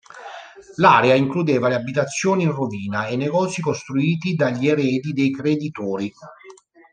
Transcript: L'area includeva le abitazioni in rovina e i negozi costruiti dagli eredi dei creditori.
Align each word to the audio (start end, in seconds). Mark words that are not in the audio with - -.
L'area 0.77 1.13
includeva 1.13 1.67
le 1.69 1.75
abitazioni 1.75 2.41
in 2.41 2.51
rovina 2.51 3.05
e 3.05 3.13
i 3.13 3.17
negozi 3.17 3.61
costruiti 3.61 4.33
dagli 4.33 4.67
eredi 4.67 5.13
dei 5.13 5.29
creditori. 5.29 6.11